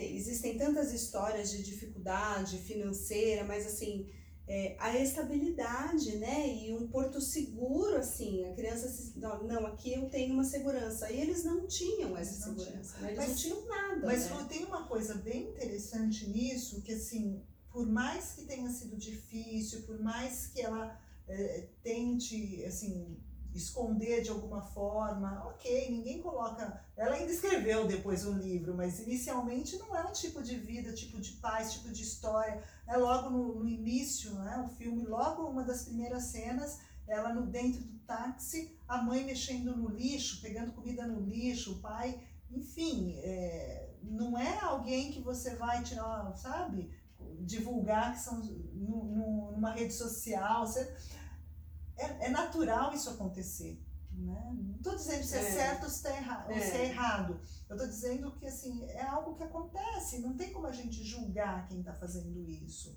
[0.00, 4.06] existem tantas histórias de dificuldade financeira, mas assim
[4.48, 6.48] é, a estabilidade, né?
[6.48, 11.12] E um porto seguro, assim, a criança se, não, não, aqui eu tenho uma segurança.
[11.12, 13.08] E eles não tinham essa não segurança, né?
[13.08, 14.06] Eles Mas- não tinham nada.
[14.06, 14.46] Mas né?
[14.48, 20.00] Tem uma coisa bem interessante nisso, que assim, por mais que tenha sido difícil, por
[20.00, 23.18] mais que ela eh, tente, assim,
[23.54, 26.80] esconder de alguma forma, ok, ninguém coloca.
[26.96, 31.20] Ela ainda escreveu depois um livro, mas inicialmente não é um tipo de vida, tipo
[31.20, 32.62] de paz, tipo de história.
[32.86, 34.64] É logo no, no início, né?
[34.64, 39.76] O filme, logo uma das primeiras cenas, ela no dentro do táxi, a mãe mexendo
[39.76, 45.56] no lixo, pegando comida no lixo, o pai, enfim, é, não é alguém que você
[45.56, 46.90] vai tirar, sabe?
[47.40, 50.66] Divulgar que são nu- nu- numa rede social.
[50.66, 50.94] Você,
[51.98, 53.82] é, é natural isso acontecer.
[54.12, 54.52] Né?
[54.56, 55.52] Não estou dizendo se é, É.
[55.52, 56.60] certo ou se, tá erra É.
[56.60, 57.40] se é errado.
[57.68, 60.18] Eu estou dizendo que assim, é algo que acontece.
[60.18, 62.96] Não tem como a gente julgar quem está fazendo isso.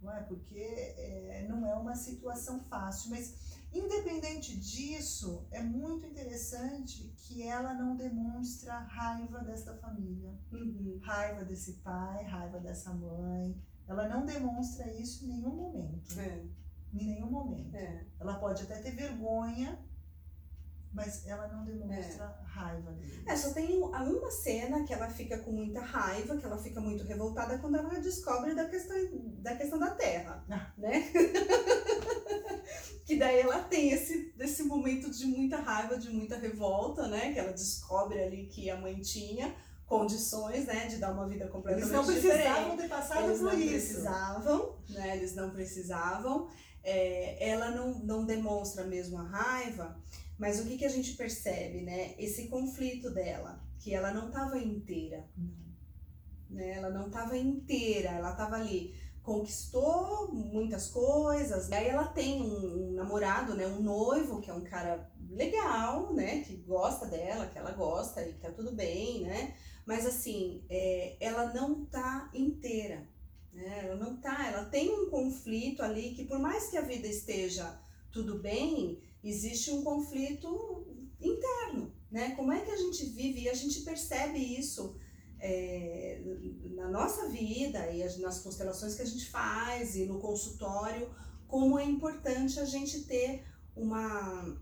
[0.00, 0.20] Não é?
[0.22, 3.10] Porque é, não é uma situação fácil.
[3.10, 11.00] Mas, independente disso, é muito interessante que ela não demonstra raiva desta família Uhum.
[11.02, 13.56] raiva desse pai, raiva dessa mãe.
[13.88, 16.20] Ela não demonstra isso em nenhum momento.
[16.20, 16.44] É,
[16.94, 17.74] Em nenhum momento.
[17.76, 18.04] é.
[18.20, 19.78] Ela pode até ter vergonha,
[20.92, 23.22] mas ela não demonstra raiva dele.
[23.26, 26.80] É, só tem um- uma cena que ela fica com muita raiva, que ela fica
[26.80, 28.96] muito revoltada quando ela descobre da questão
[29.42, 30.72] da, questão da terra, Ah.
[30.78, 31.12] né?
[33.04, 37.32] que daí ela tem esse, esse momento de muita raiva, de muita revolta, né?
[37.32, 39.54] Que ela descobre ali que a mãe tinha
[39.86, 42.42] condições, né, de dar uma vida Eles completamente não diferente.
[42.42, 43.68] precisavam ter passado Eles por não isso.
[43.70, 45.16] precisavam, né?
[45.16, 46.48] Eles não precisavam.
[46.90, 50.00] É, ela não, não demonstra mesmo a raiva,
[50.38, 52.14] mas o que, que a gente percebe, né?
[52.18, 55.28] Esse conflito dela, que ela não estava inteira,
[56.48, 56.76] né?
[56.76, 62.92] Ela não estava inteira, ela estava ali, conquistou muitas coisas, aí ela tem um, um
[62.92, 63.66] namorado, né?
[63.66, 66.40] Um noivo, que é um cara legal, né?
[66.40, 69.54] Que gosta dela, que ela gosta e que tá tudo bem, né?
[69.84, 73.06] Mas assim, é, ela não tá inteira,
[73.58, 73.80] né?
[73.84, 77.78] Ela não tá, ela tem um conflito ali que por mais que a vida esteja
[78.10, 80.86] tudo bem, existe um conflito
[81.20, 82.34] interno, né?
[82.36, 84.96] Como é que a gente vive e a gente percebe isso
[85.40, 86.20] é,
[86.74, 91.08] na nossa vida e as- nas constelações que a gente faz e no consultório,
[91.46, 93.44] como é importante a gente ter
[93.76, 94.58] uma,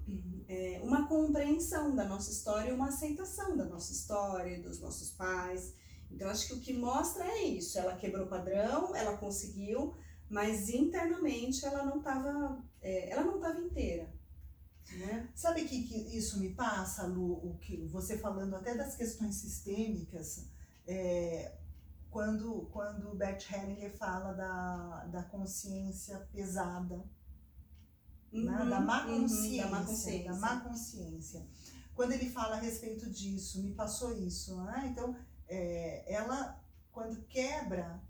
[0.49, 5.73] é, uma compreensão da nossa história, uma aceitação da nossa história, dos nossos pais.
[6.11, 7.79] Então, acho que o que mostra é isso.
[7.79, 9.95] Ela quebrou o padrão, ela conseguiu,
[10.29, 14.09] mas internamente ela não estava ela não estava inteira.
[14.93, 15.29] Né?
[15.35, 17.33] Sabe o que, que isso me passa, Lu?
[17.33, 20.47] O que você falando até das questões sistêmicas,
[20.87, 21.57] é,
[22.09, 27.05] quando, quando Bert Hellinger fala da, da consciência pesada,
[28.33, 28.65] né?
[28.71, 30.33] da má uhum, consciência, da má consciência.
[30.33, 31.47] da má consciência.
[31.95, 34.89] Quando ele fala a respeito disso, me passou isso, né?
[34.93, 35.17] Então,
[35.49, 36.61] é, ela,
[36.93, 38.03] quando quebra,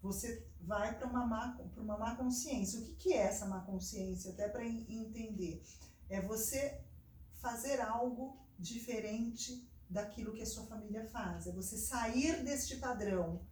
[0.00, 2.80] você vai para uma, má, uma má consciência.
[2.80, 4.32] O que, que é essa má consciência?
[4.32, 5.62] Até para entender.
[6.08, 6.80] É você
[7.34, 11.46] fazer algo diferente daquilo que a sua família faz.
[11.46, 13.46] É você sair deste padrão.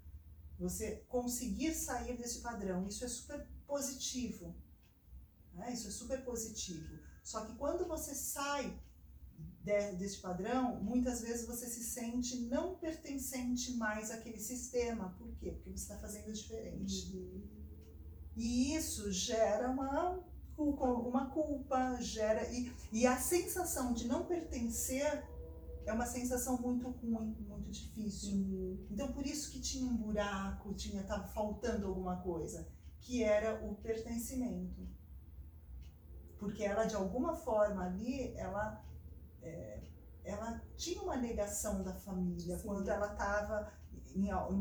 [0.58, 2.86] Você conseguir sair desse padrão.
[2.86, 4.54] Isso é super positivo.
[5.52, 5.72] Né?
[5.72, 6.98] Isso é super positivo.
[7.22, 8.78] Só que quando você sai
[9.62, 15.14] de, desse padrão, muitas vezes você se sente não pertencente mais àquele sistema.
[15.18, 15.52] Por quê?
[15.52, 17.16] Porque você está fazendo diferente.
[17.16, 17.42] Uhum.
[18.36, 20.22] E isso gera uma
[20.54, 22.50] culpa, uma culpa gera.
[22.52, 25.24] E, e a sensação de não pertencer
[25.86, 28.34] é uma sensação muito ruim, muito difícil.
[28.34, 28.86] Uhum.
[28.90, 32.66] Então, por isso que tinha um buraco, tinha estava faltando alguma coisa,
[33.00, 34.86] que era o pertencimento.
[36.38, 38.84] Porque ela, de alguma forma ali, ela,
[39.44, 39.82] é,
[40.24, 42.66] ela tinha uma negação da família, Sim.
[42.66, 43.72] quando ela estava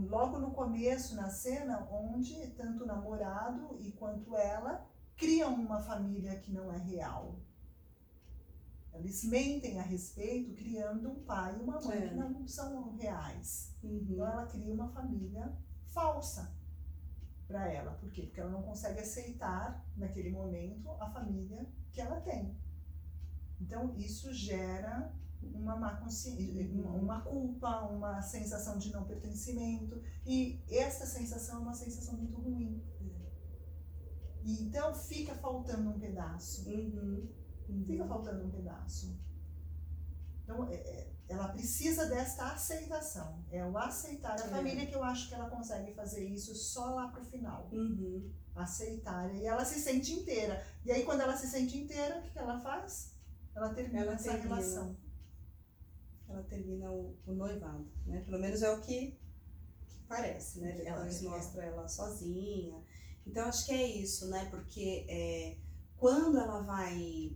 [0.10, 6.40] logo no começo, na cena, onde tanto o namorado e quanto ela criam uma família
[6.40, 7.40] que não é real.
[8.94, 12.08] Eles mentem a respeito, criando um pai e uma mãe é.
[12.10, 13.76] que não são reais.
[13.84, 13.98] Uhum.
[13.98, 15.56] Então ela cria uma família
[15.88, 16.56] falsa
[17.48, 17.92] para ela.
[17.94, 18.24] Por quê?
[18.24, 22.56] Porque ela não consegue aceitar, naquele momento, a família que ela tem.
[23.64, 27.02] Então isso gera uma má consciência, uhum.
[27.02, 30.02] uma culpa, uma sensação de não pertencimento.
[30.26, 32.82] E essa sensação é uma sensação muito ruim.
[34.44, 36.70] E então fica faltando um pedaço.
[36.70, 37.30] Uhum.
[37.70, 37.86] Uhum.
[37.86, 39.18] Fica faltando um pedaço.
[40.44, 43.44] Então, é, é, ela precisa desta aceitação.
[43.50, 44.40] É o aceitar.
[44.40, 44.50] A é.
[44.50, 47.70] família que eu acho que ela consegue fazer isso só lá pro final.
[47.72, 48.30] Uhum.
[48.54, 49.34] Aceitar.
[49.34, 50.66] E ela se sente inteira.
[50.84, 53.13] E aí, quando ela se sente inteira, o que ela faz?
[53.56, 54.98] Ela termina ela essa termina, relação.
[56.28, 58.22] Ela termina o, o, noivado, né?
[58.26, 59.18] Pelo menos é o que,
[59.88, 60.72] que parece, né?
[60.72, 62.84] Depois ela, mostra ela sozinha
[63.26, 64.48] então acho que é isso, né?
[64.50, 65.58] Porque é,
[65.98, 67.36] quando ela vai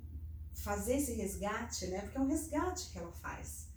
[0.53, 2.01] fazer esse resgate, né?
[2.01, 3.67] Porque é um resgate que ela faz.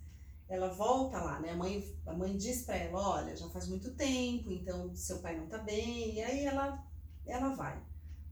[0.49, 1.51] Ela volta lá, né?
[1.51, 5.37] A mãe, a mãe diz para ela, olha, já faz muito tempo, então seu pai
[5.37, 6.15] não tá bem.
[6.15, 6.85] E aí ela,
[7.25, 7.81] ela vai,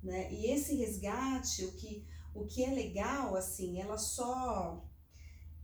[0.04, 0.32] né?
[0.32, 4.86] E esse resgate, o que, o que é legal, assim, ela só,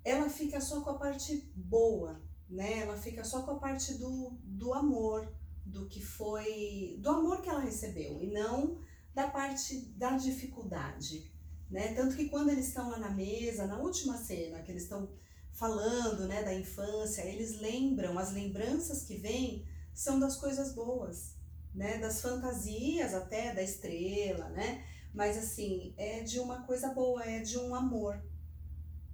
[0.03, 2.79] ela fica só com a parte boa, né?
[2.79, 5.33] Ela fica só com a parte do, do amor,
[5.65, 8.79] do que foi, do amor que ela recebeu e não
[9.13, 11.31] da parte da dificuldade,
[11.69, 11.93] né?
[11.93, 15.09] Tanto que quando eles estão lá na mesa, na última cena, que eles estão
[15.53, 21.35] falando, né, da infância, eles lembram, as lembranças que vêm são das coisas boas,
[21.73, 24.85] né, das fantasias até da estrela, né?
[25.15, 28.21] Mas assim, é de uma coisa boa, é de um amor,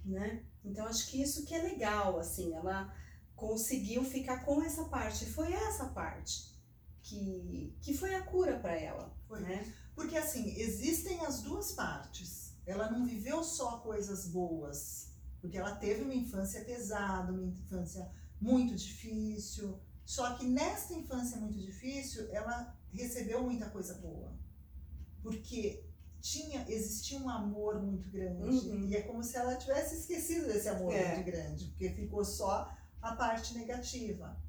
[0.04, 0.44] né?
[0.66, 2.92] Então acho que isso que é legal, assim, ela
[3.36, 5.28] conseguiu ficar com essa parte.
[5.28, 6.60] Foi essa parte
[7.04, 9.16] que, que foi a cura para ela.
[9.28, 9.42] Foi.
[9.42, 9.74] Né?
[9.94, 12.56] Porque assim, existem as duas partes.
[12.66, 18.76] Ela não viveu só coisas boas, porque ela teve uma infância pesada, uma infância muito
[18.76, 19.80] difícil.
[20.04, 24.36] Só que nesta infância muito difícil, ela recebeu muita coisa boa.
[25.22, 25.91] Porque
[26.22, 28.88] tinha existia um amor muito grande uhum.
[28.88, 31.16] e é como se ela tivesse esquecido desse amor é.
[31.16, 34.40] muito grande, porque ficou só a parte negativa.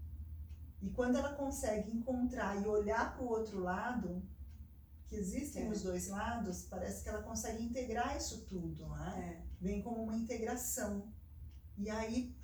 [0.83, 4.23] E quando ela consegue encontrar e olhar para o outro lado,
[5.07, 5.69] que existem é.
[5.71, 9.41] os dois lados, parece que ela consegue integrar isso tudo, né?
[9.41, 9.53] É.
[9.61, 11.11] Vem como uma integração.
[11.79, 12.37] E aí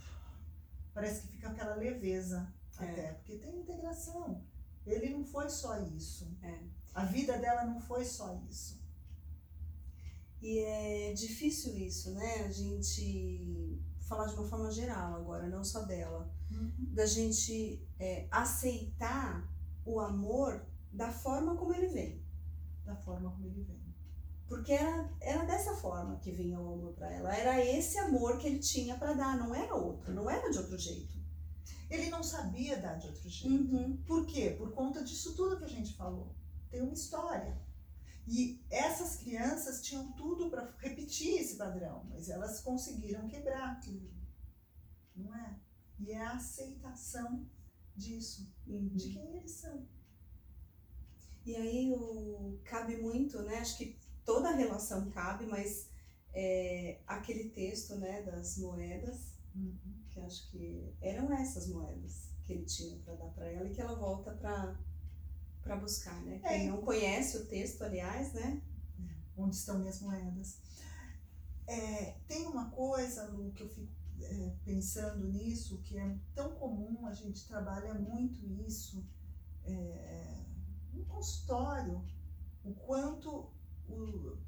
[0.95, 2.85] parece que fica aquela leveza é.
[2.85, 4.43] até, porque tem integração.
[4.87, 6.35] Ele não foi só isso.
[6.43, 6.61] É.
[6.95, 8.81] A vida dela não foi só isso.
[10.41, 12.45] E é difícil isso, né?
[12.45, 16.73] A gente falar de uma forma geral agora, não só dela, uhum.
[16.95, 19.47] da gente é, aceitar
[19.85, 22.23] o amor da forma como ele vem.
[22.85, 23.79] Da forma como ele vem.
[24.47, 27.37] Porque era, era dessa forma que vinha o amor para ela.
[27.37, 30.79] Era esse amor que ele tinha para dar, não era outro, não era de outro
[30.79, 31.19] jeito.
[31.91, 33.75] Ele não sabia dar de outro jeito.
[33.75, 33.97] Uhum.
[34.07, 34.55] Por quê?
[34.57, 36.35] Por conta disso tudo que a gente falou.
[36.71, 37.59] Tem uma história.
[38.31, 43.81] E essas crianças tinham tudo para repetir esse padrão, mas elas conseguiram quebrar.
[45.17, 45.59] Não é?
[45.99, 47.49] E é a aceitação
[47.97, 48.89] disso, uhum.
[48.89, 49.89] de quem eles são.
[51.47, 53.61] E aí o, cabe muito, né?
[53.61, 55.89] Acho que toda relação cabe, mas
[56.35, 60.05] é, aquele texto né, das moedas, uhum.
[60.11, 63.81] que acho que eram essas moedas que ele tinha para dar para ela e que
[63.81, 64.79] ela volta para
[65.69, 66.39] para buscar, né?
[66.39, 66.71] Quem é.
[66.71, 68.63] não conhece o texto, aliás, né?
[69.37, 70.63] Onde estão minhas moedas?
[71.67, 77.07] É, tem uma coisa, Lu, que eu fico é, pensando nisso, que é tão comum,
[77.07, 79.07] a gente trabalha muito isso
[79.63, 80.47] é,
[80.95, 82.03] no consultório,
[82.65, 83.53] o quanto
[83.87, 84.39] o,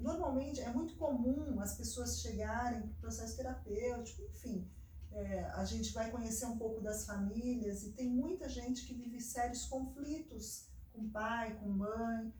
[0.00, 4.66] normalmente é muito comum as pessoas chegarem para o processo terapêutico, enfim,
[5.14, 9.20] é, a gente vai conhecer um pouco das famílias e tem muita gente que vive
[9.20, 12.32] sérios conflitos com pai, com mãe,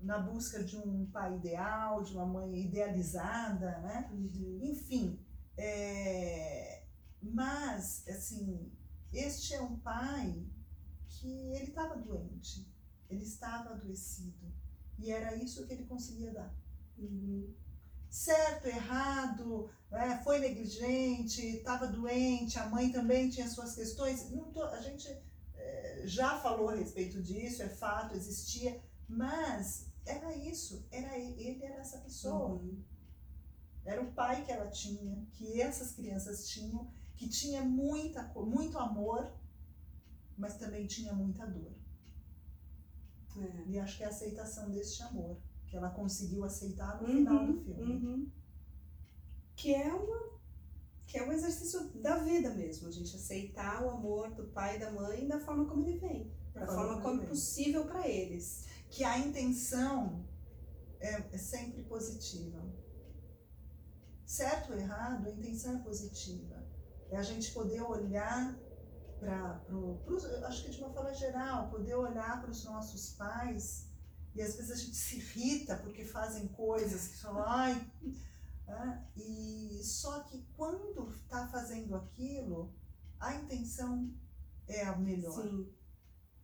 [0.00, 4.10] na busca de um pai ideal, de uma mãe idealizada, né?
[4.12, 4.58] Uhum.
[4.62, 5.18] Enfim,
[5.58, 6.84] É,
[7.22, 8.70] mas, assim,
[9.12, 10.46] este é um pai
[11.08, 12.70] que ele estava doente,
[13.08, 14.52] ele estava adoecido.
[14.98, 16.54] E era isso que ele conseguia dar.
[16.98, 17.54] Uhum.
[18.10, 24.28] Certo, errado, é, foi negligente, estava doente, a mãe também tinha suas questões.
[24.52, 25.08] Tô, a gente
[25.54, 31.80] é, já falou a respeito disso, é fato, existia, mas era isso, era ele era
[31.80, 32.54] essa pessoa.
[32.54, 32.82] Uhum.
[33.84, 39.32] Era o pai que ela tinha, que essas crianças tinham, que tinha muita, muito amor,
[40.36, 41.72] mas também tinha muita dor.
[43.38, 43.64] É.
[43.68, 47.60] E acho que é a aceitação deste amor, que ela conseguiu aceitar no final do
[47.60, 47.92] filme.
[47.92, 48.30] Uhum.
[49.56, 50.26] Que é uma
[51.06, 54.80] que é um exercício da vida mesmo, a gente aceitar o amor do pai e
[54.80, 58.66] da mãe da forma como ele vem, da, forma, como é possível para eles.
[58.90, 60.26] Que a intenção
[61.00, 62.60] é, é sempre positiva.
[64.24, 66.66] Certo ou errado, a intenção é positiva.
[67.08, 68.58] É a gente poder olhar
[69.20, 69.62] para
[70.46, 73.86] acho que de uma forma geral, poder olhar para os nossos pais
[74.34, 77.90] e às vezes a gente se irrita porque fazem coisas que falam, ai,
[78.68, 82.74] é, e só que quando está fazendo aquilo,
[83.20, 84.12] a intenção
[84.66, 85.42] é a melhor.
[85.42, 85.72] Sim.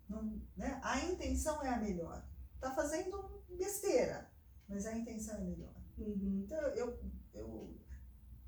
[0.09, 0.81] Não, né?
[0.83, 2.25] A intenção é a melhor.
[2.55, 4.31] Está fazendo besteira,
[4.69, 5.75] mas a intenção é melhor.
[5.99, 6.43] Uhum.
[6.45, 6.99] Então eu,
[7.35, 7.77] eu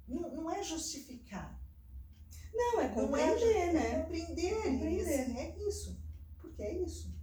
[0.06, 1.60] não, não é justificar,
[2.52, 4.02] Não, é não é, compreender, é né?
[4.02, 4.92] compreender, Compreender.
[4.92, 6.02] E, assim, é isso,
[6.38, 7.13] porque é isso.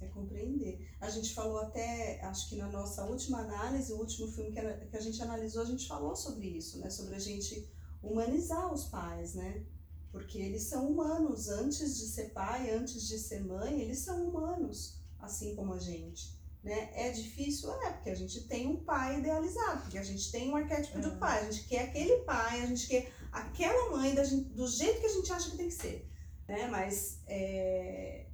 [0.00, 0.88] É compreender.
[1.00, 4.86] A gente falou até, acho que na nossa última análise, o último filme que, era-
[4.86, 6.88] que a gente analisou, a gente falou sobre isso, né?
[6.88, 7.68] Sobre a gente
[8.02, 9.64] humanizar os pais, né?
[10.12, 11.48] Porque eles são humanos.
[11.48, 16.38] Antes de ser pai, antes de ser mãe, eles são humanos, assim como a gente.
[16.62, 16.90] Né?
[16.94, 17.70] É difícil?
[17.82, 21.06] É, porque a gente tem um pai idealizado, porque a gente tem um arquétipo de
[21.08, 21.16] É.
[21.16, 25.00] pai, a gente quer aquele pai, a gente quer aquela mãe da gente- do jeito
[25.00, 26.08] que a gente acha que tem que ser.
[26.48, 26.66] Né?
[26.68, 28.26] Mas é,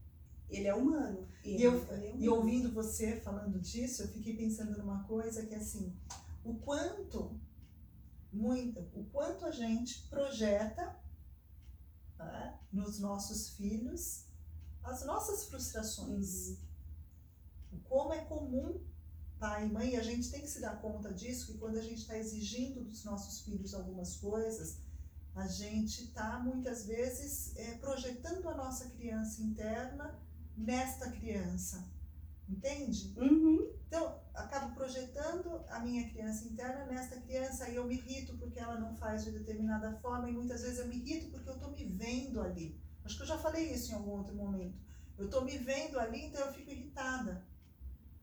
[0.49, 1.27] ele é humano.
[1.45, 2.37] E, eu, ele é e humano.
[2.37, 5.95] ouvindo você falando disso, eu fiquei pensando numa coisa que assim,
[6.45, 7.41] o quanto,
[8.33, 10.97] muito, o quanto a gente projeta
[12.19, 14.25] né, nos nossos filhos
[14.83, 16.49] as nossas frustrações.
[16.49, 16.59] Uhum.
[17.73, 18.79] O Como é comum
[19.39, 21.83] pai e mãe, e a gente tem que se dar conta disso, que quando a
[21.83, 24.79] gente está exigindo dos nossos filhos algumas coisas,
[25.35, 30.19] a gente está muitas vezes eh, projetando a nossa criança interna
[30.57, 31.85] nesta criança,
[32.49, 33.15] entende?
[33.17, 33.71] Uhum.
[33.87, 38.79] Então, acabo projetando a minha criança interna nesta criança e eu me irrito porque ela
[38.79, 41.85] não faz de determinada forma e muitas vezes eu me irrito porque eu estou me
[41.85, 42.81] vendo ali.
[43.05, 44.77] Acho que eu já falei isso em algum outro momento.
[45.19, 47.45] Eu estou me vendo ali, então eu fico irritada.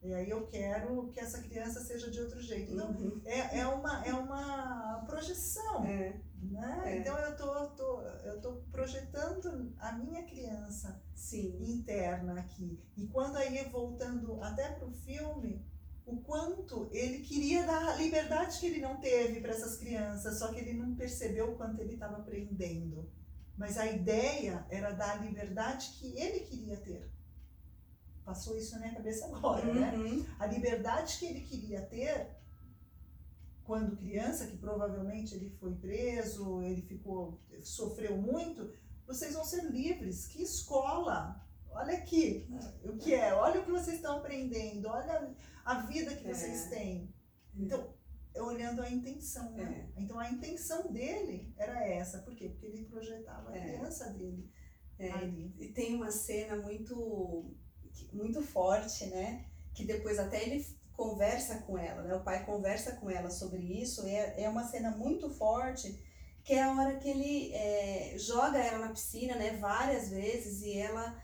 [0.03, 2.73] E aí eu quero que essa criança seja de outro jeito.
[2.73, 3.21] Então, Uhum.
[3.23, 6.81] é, é, uma, é uma projeção, É, né?
[6.85, 6.97] É.
[6.97, 11.57] Então eu tô, tô, eu tô projetando a minha criança sim.
[11.61, 12.79] interna aqui.
[12.97, 15.63] E quando aí, voltando até para o filme,
[16.05, 20.51] o quanto ele queria dar a liberdade que ele não teve para essas crianças, só
[20.51, 23.09] que ele não percebeu o quanto ele estava aprendendo.
[23.57, 27.11] Mas a ideia era dar a liberdade que ele queria ter.
[28.25, 29.93] Passou isso na minha cabeça agora, né?
[29.95, 30.25] Uhum.
[30.39, 32.40] A liberdade que ele queria ter
[33.71, 38.69] quando criança, que provavelmente ele foi preso, ele ficou, sofreu muito,
[39.07, 40.27] vocês vão ser livres.
[40.27, 41.41] Que escola!
[41.69, 42.49] Olha aqui
[42.83, 46.33] o que é, olha o que vocês estão aprendendo, olha a vida que É.
[46.33, 47.15] vocês têm.
[47.55, 47.93] Então,
[48.33, 49.89] é olhando a intenção, né?
[49.95, 52.49] Então a intenção dele era essa, por quê?
[52.49, 53.61] Porque ele projetava a É.
[53.77, 54.51] criança dele
[54.99, 55.55] É, ali.
[55.57, 57.55] E tem uma cena muito,
[58.11, 59.45] muito forte, né?
[59.73, 60.59] Que depois até ele
[61.01, 62.13] conversa com ela, né?
[62.13, 64.07] O pai conversa com ela sobre isso.
[64.07, 65.99] E é, é uma cena muito forte,
[66.43, 69.57] que é a hora que ele é, joga ela na piscina, né?
[69.59, 71.19] Várias vezes e ela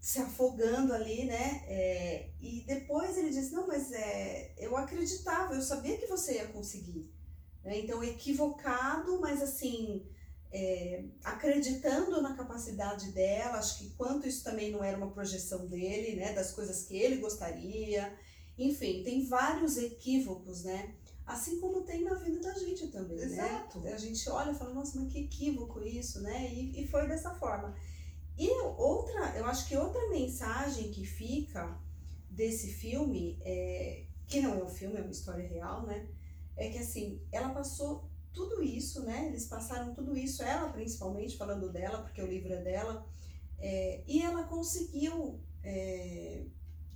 [0.00, 1.62] se afogando ali, né?
[1.68, 6.48] É, e depois ele diz, não, mas é, eu acreditava, eu sabia que você ia
[6.48, 7.08] conseguir.
[7.62, 7.78] Né?
[7.78, 10.04] Então, equivocado, mas assim,
[10.50, 16.16] é, acreditando na capacidade dela, acho que quanto isso também não era uma projeção dele,
[16.16, 18.12] né, das coisas que ele gostaria.
[18.60, 20.94] Enfim, tem vários equívocos, né?
[21.26, 23.80] Assim como tem na vida da gente também, Exato.
[23.80, 23.92] né?
[23.92, 26.52] A gente olha e fala, nossa, mas que equívoco isso, né?
[26.52, 27.74] E, e foi dessa forma.
[28.36, 31.78] E outra, eu acho que outra mensagem que fica
[32.28, 36.08] desse filme, é, que não é um filme, é uma história real, né?
[36.56, 39.28] É que assim, ela passou tudo isso, né?
[39.28, 43.06] Eles passaram tudo isso, ela principalmente, falando dela, porque o livro é dela,
[43.58, 46.44] é, e ela conseguiu, é,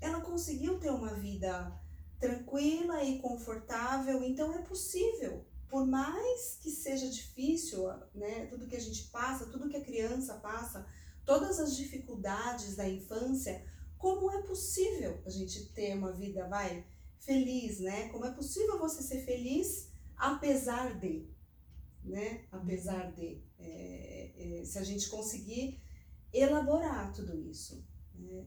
[0.04, 1.72] ela conseguiu ter uma vida
[2.18, 8.80] tranquila e confortável, então é possível por mais que seja difícil, né, tudo que a
[8.80, 10.86] gente passa, tudo que a criança passa,
[11.24, 13.64] todas as dificuldades da infância,
[13.98, 16.86] como é possível a gente ter uma vida, vai,
[17.18, 18.08] feliz, né?
[18.10, 21.26] Como é possível você ser feliz apesar de,
[22.04, 22.44] né?
[22.52, 25.80] Apesar de, é, é, se a gente conseguir
[26.32, 27.84] elaborar tudo isso.
[28.14, 28.44] Né?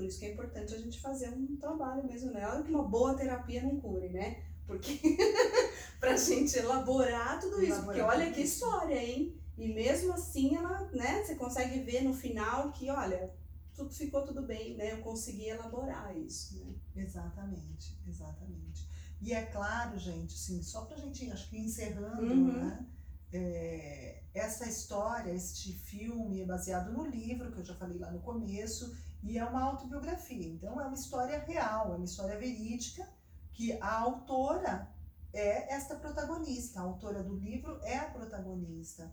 [0.00, 2.48] Por isso que é importante a gente fazer um trabalho mesmo, né?
[2.48, 4.42] Olha que uma boa terapia não cure, né?
[4.66, 4.98] Porque
[6.00, 9.38] pra gente elaborar tudo isso, porque olha que história, hein?
[9.58, 13.30] E mesmo assim ela, né, você consegue ver no final que, olha,
[13.74, 14.92] tudo ficou tudo bem, né?
[14.92, 16.74] Eu consegui elaborar isso, né?
[16.96, 18.88] Exatamente, exatamente.
[19.20, 22.52] E é claro, gente, assim, só pra gente, acho que encerrando, uhum.
[22.52, 22.86] né?
[23.30, 28.20] É, essa história, este filme é baseado no livro que eu já falei lá no
[28.20, 30.48] começo e é uma autobiografia.
[30.48, 33.08] Então é uma história real, é uma história verídica
[33.52, 34.90] que a autora
[35.32, 39.12] é esta protagonista, a autora do livro é a protagonista.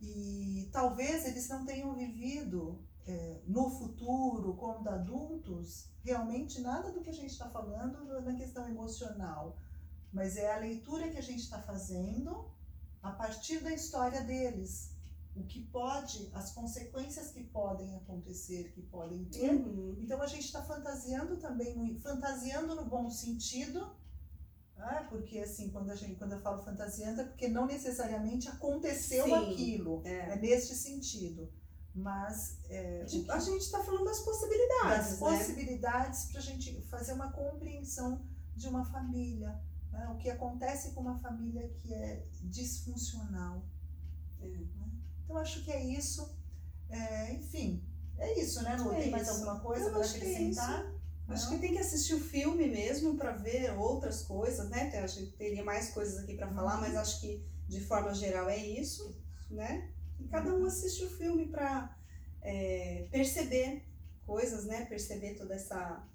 [0.00, 7.10] E talvez eles não tenham vivido é, no futuro, como adultos, realmente nada do que
[7.10, 9.56] a gente está falando na questão emocional,
[10.12, 12.50] mas é a leitura que a gente está fazendo
[13.02, 14.95] a partir da história deles.
[15.36, 19.50] O que pode, as consequências que podem acontecer, que podem ter.
[19.50, 19.96] Uhum.
[20.00, 23.94] Então a gente está fantasiando também, fantasiando no bom sentido,
[24.78, 29.24] ah, porque assim, quando, a gente, quando eu falo fantasiando, é porque não necessariamente aconteceu
[29.24, 30.02] Sim, aquilo.
[30.04, 30.32] É.
[30.32, 31.50] é neste sentido.
[31.94, 34.82] Mas é, a gente está falando das possibilidades.
[34.82, 35.16] Das né?
[35.18, 38.22] possibilidades para a gente fazer uma compreensão
[38.54, 39.58] de uma família.
[39.90, 40.06] Né?
[40.10, 43.64] O que acontece com uma família que é disfuncional.
[44.42, 44.90] É, né?
[45.26, 46.34] Então acho que é isso.
[46.88, 47.84] É, enfim,
[48.16, 48.76] é isso, né?
[48.76, 50.96] Não é tem mais alguma coisa para é acrescentar?
[51.28, 54.96] Acho que tem que assistir o filme mesmo para ver outras coisas, né?
[54.96, 58.56] A gente teria mais coisas aqui para falar, mas acho que de forma geral é
[58.56, 59.20] isso,
[59.50, 59.92] né?
[60.20, 61.98] E cada um assiste o filme para
[62.40, 63.84] é, perceber
[64.24, 64.84] coisas, né?
[64.84, 66.08] Perceber toda essa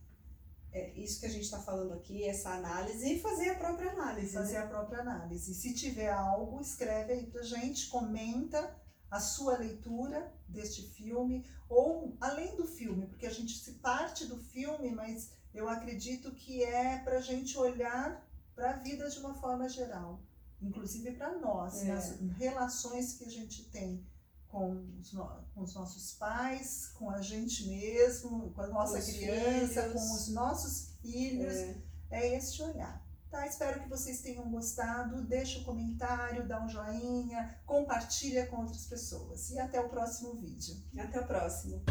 [0.72, 4.34] é, isso que a gente está falando aqui, essa análise e fazer a própria análise.
[4.34, 4.60] Fazer né?
[4.60, 5.54] a própria análise.
[5.54, 8.81] Se tiver algo, escreve aí pra gente, comenta
[9.12, 14.38] a sua leitura deste filme, ou além do filme, porque a gente se parte do
[14.38, 19.34] filme, mas eu acredito que é para a gente olhar para a vida de uma
[19.34, 20.22] forma geral,
[20.62, 21.94] inclusive para nós, é.
[21.94, 24.02] nas relações que a gente tem
[24.48, 25.12] com os,
[25.54, 29.94] com os, nossos pais, com a gente mesmo, com a nossa os criança, filhos.
[29.94, 31.54] com os nossos filhos.
[31.54, 31.82] É.
[32.12, 33.02] é este olhar.
[33.32, 33.48] Tá?
[33.48, 35.24] Espero que vocês tenham gostado.
[35.24, 39.50] Deixa um comentário, dá um joinha, compartilha com outras pessoas.
[39.52, 40.76] E até o próximo vídeo.
[41.00, 41.82] Até o próximo.